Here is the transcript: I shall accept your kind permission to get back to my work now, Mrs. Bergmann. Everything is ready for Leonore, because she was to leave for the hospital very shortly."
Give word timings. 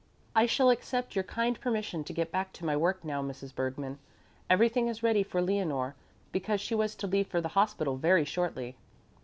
I 0.35 0.47
shall 0.47 0.71
accept 0.71 1.13
your 1.13 1.21
kind 1.23 1.61
permission 1.61 2.03
to 2.05 2.11
get 2.11 2.31
back 2.31 2.53
to 2.53 2.65
my 2.65 2.75
work 2.75 3.05
now, 3.05 3.21
Mrs. 3.21 3.53
Bergmann. 3.53 3.99
Everything 4.49 4.87
is 4.87 5.03
ready 5.03 5.21
for 5.21 5.43
Leonore, 5.43 5.93
because 6.31 6.59
she 6.59 6.73
was 6.73 6.95
to 6.95 7.05
leave 7.05 7.27
for 7.27 7.39
the 7.39 7.49
hospital 7.49 7.97
very 7.97 8.25
shortly." 8.25 8.75